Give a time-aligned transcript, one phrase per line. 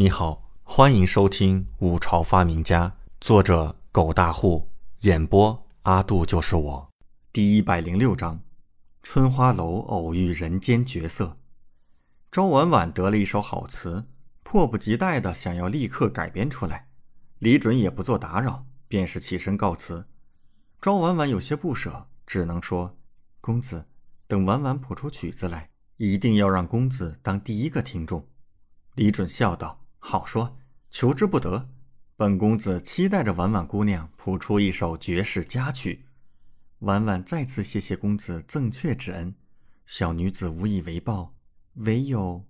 [0.00, 2.88] 你好，欢迎收听《五朝发明家》，
[3.20, 6.88] 作者狗大户，演播阿杜就是我。
[7.34, 8.40] 第一百零六章：
[9.02, 11.36] 春花楼偶遇人间绝色。
[12.30, 14.06] 周婉婉得了一首好词，
[14.42, 16.88] 迫不及待的想要立刻改编出来。
[17.38, 20.06] 李准也不做打扰，便是起身告辞。
[20.80, 22.96] 周婉婉有些不舍，只能说
[23.42, 23.84] ：“公子，
[24.26, 28.26] 等婉婉谱出曲子来，一定要让公子当第一个听众。”
[28.96, 29.76] 李准笑道。
[30.00, 30.58] 好说，
[30.90, 31.68] 求之不得。
[32.16, 36.06] 本公子期待着婉婉姑娘谱出一首绝世佳曲。
[36.80, 39.34] 婉婉再次谢谢公子赠阙之恩，
[39.86, 41.34] 小女子无以为报。
[41.74, 42.46] 唯有，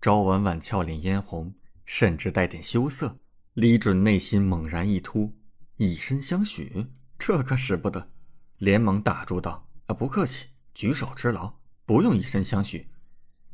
[0.00, 3.18] 朝婉婉俏脸嫣红，甚至带点羞涩。
[3.54, 5.34] 李准内心猛然一突，
[5.76, 6.86] 以身相许，
[7.18, 8.10] 这可使不得，
[8.58, 12.90] 连忙打住道：“啊，不客气，举手之劳，不用以身相许。”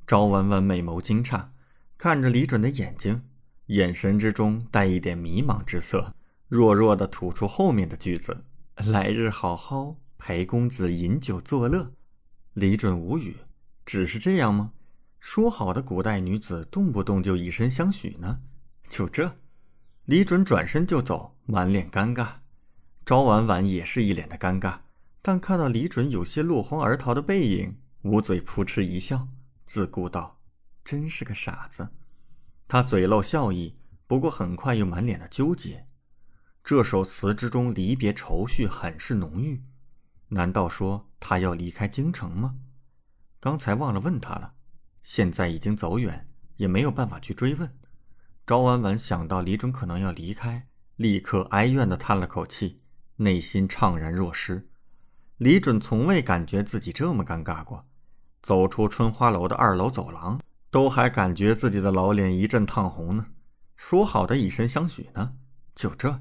[0.07, 1.49] 朝婉婉美眸惊诧。
[2.05, 3.23] 看着李准的眼睛，
[3.69, 6.15] 眼神之中带一点迷茫之色，
[6.49, 8.45] 弱弱的吐出后面的句子
[8.93, 11.95] ：“来日好好陪公子饮酒作乐。”
[12.53, 13.37] 李准无语，
[13.87, 14.73] 只是这样吗？
[15.19, 18.41] 说好的古代女子动不动就以身相许呢？
[18.91, 19.39] 就这？
[20.05, 22.29] 李准转身就走，满脸尴尬。
[23.07, 24.81] 朝婉婉也是一脸的尴尬，
[25.23, 29.27] 但看到李准有些落荒而逃的背影，捂嘴扑哧一笑，
[29.65, 30.34] 自顾道。
[30.85, 31.89] 真是个傻子，
[32.69, 35.87] 他嘴露笑意，不过很快又满脸的纠结。
[36.63, 39.65] 这首词之中离别愁绪很是浓郁，
[40.29, 42.57] 难道说他要离开京城吗？
[43.41, 44.55] 刚才忘了问他了，
[45.03, 47.77] 现在已经走远，也没有办法去追问。
[48.47, 52.83] 赵婉婉想到李准可能要离开，立刻哀怨的叹了口气，
[53.17, 54.69] 内心怅然若失。
[55.39, 57.87] 李准从未感觉自己这么尴尬过，
[58.43, 60.41] 走出春花楼的二楼走廊。
[60.75, 63.27] 都还感觉自己的老脸一阵烫红呢，
[63.77, 65.35] 说好的以身相许呢？
[65.73, 66.21] 就这，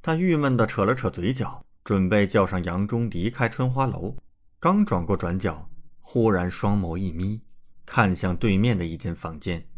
[0.00, 4.16] 他郁闷地扯了扯嘴角，准备叫上杨忠离开春花楼。
[4.58, 5.68] 刚转过转角，
[6.00, 7.42] 忽然双眸一眯，
[7.84, 9.68] 看向对面的一间房间。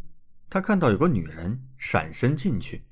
[0.48, 2.84] 他看到有个女人闪身进去，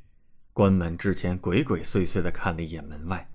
[0.53, 3.31] 关门之前鬼鬼祟祟地看了一眼门外。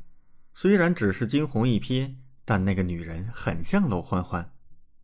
[0.54, 4.52] 虽然只是惊鸿一瞥，但那个女人很像楼欢欢。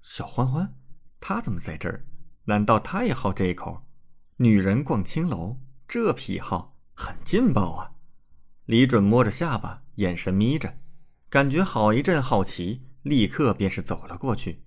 [0.01, 0.75] 小欢欢，
[1.21, 2.03] 她怎么在这儿？
[2.45, 3.85] 难道他也好这一口？
[4.37, 7.91] 女人逛青楼，这癖好很劲爆啊！
[8.65, 10.77] 李准摸着下巴，眼神眯着，
[11.29, 14.63] 感觉好一阵好奇，立刻便是走了过去。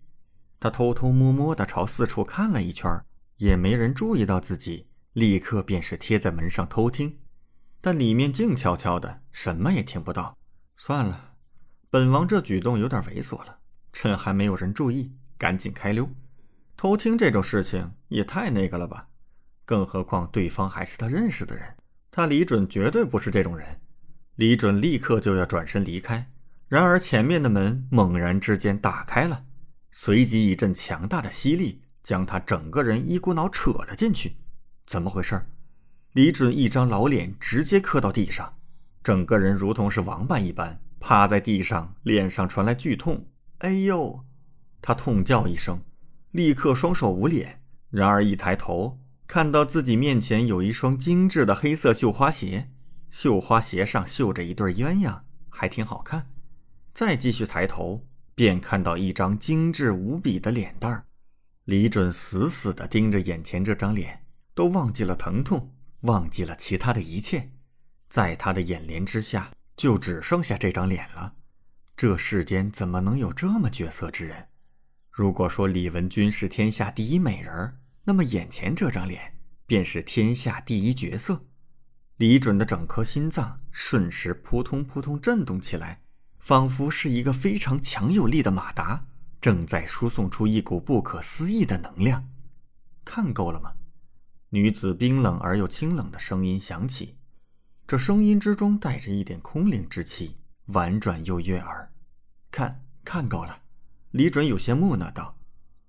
[0.59, 3.05] 他偷偷摸摸的朝四处看了一圈，
[3.37, 7.19] 也没人注意到自己，立刻便是贴在门上偷听。
[7.83, 10.39] 但里面静悄悄的，什么也听不到。
[10.77, 11.35] 算了，
[11.91, 13.59] 本王这举动有点猥琐了，
[13.93, 16.09] 趁还没有人注意，赶紧开溜。
[16.77, 19.09] 偷听这种事情也太那个了吧，
[19.65, 21.75] 更何况对方还是他认识的人，
[22.11, 23.81] 他李准绝对不是这种人。
[24.35, 26.31] 李准立刻就要转身离开，
[26.69, 29.47] 然而前面的门猛然之间打开了，
[29.91, 34.37] 随即一阵强大的吸力将他整个人一股脑扯了进去。
[34.87, 35.47] 怎么回事？
[36.13, 38.59] 李准一张老脸直接磕到地上，
[39.03, 43.25] 整个人如同是王八一般趴在地上，脸上传来剧痛。
[43.61, 44.23] 哎呦！
[44.83, 45.81] 他痛叫一声。
[46.37, 52.69] 立刻双手捂脸，然而一抬头，看到自己面前有一双精致的黑色绣花鞋，
[53.09, 56.29] 绣花鞋上绣着一对鸳鸯，还挺好看。
[56.93, 61.07] 再继续抬头，便看到一张精致无比的脸蛋儿。
[61.65, 64.23] 李准死死地盯着眼前这张脸，
[64.55, 67.49] 都忘记了疼痛，忘记了其他的一切，
[68.11, 71.33] 在他的眼帘之下，就只剩下这张脸了。
[71.97, 74.49] 这世间怎么能有这么绝色之人？
[75.17, 81.47] 如果说李文君是天下第一美人那么眼前这张脸便是天下第一绝色。
[82.19, 86.03] 李准的整颗心脏瞬时扑通扑通震动起来，
[86.39, 89.07] 仿佛是一个非常强有力的马达，
[89.41, 92.29] 正在输送出一股不可思议的能量。
[93.03, 93.73] 看够了吗？
[94.51, 97.17] 女子冰冷而又清冷的声音响起，
[97.87, 100.37] 这声音之中带着一点空灵之气，
[100.67, 101.91] 婉转又悦耳。
[102.51, 103.63] 看看够了。
[104.17, 105.37] 李准有些木讷道：“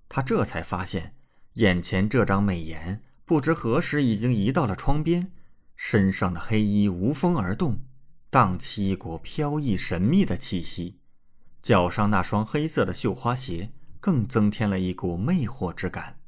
[0.06, 1.14] 他这才发现，
[1.54, 5.32] 眼前这张美颜不知何时已经移到了窗边，
[5.74, 7.80] 身上的黑衣无风而动，
[8.28, 10.98] 荡起一股飘逸神秘的气息。
[11.62, 16.20] 脚上那双黑色的绣花鞋更增添了一股魅惑之感。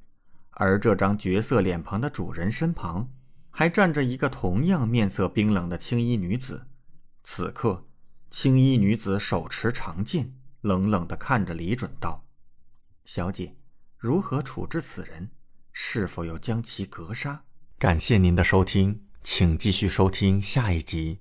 [0.52, 3.10] 而这张绝色脸庞的主人身旁，
[3.50, 6.66] 还站着一个同样面色冰冷的青衣女子。
[7.22, 7.84] 此刻，
[8.30, 12.24] 青衣女子手持长剑。”冷冷地看着李准道
[13.04, 13.56] ：“小姐，
[13.96, 15.30] 如何处置此人？
[15.72, 17.44] 是否要将其格杀？”
[17.78, 21.18] 感谢您的收听，请继续收听下一集。